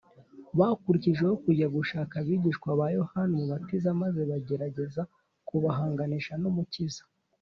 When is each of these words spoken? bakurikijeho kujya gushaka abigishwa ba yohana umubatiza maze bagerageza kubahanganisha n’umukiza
bakurikijeho 0.59 1.33
kujya 1.43 1.67
gushaka 1.75 2.13
abigishwa 2.21 2.69
ba 2.79 2.87
yohana 2.97 3.31
umubatiza 3.35 3.89
maze 4.01 4.21
bagerageza 4.29 5.01
kubahanganisha 5.47 6.33
n’umukiza 6.43 7.03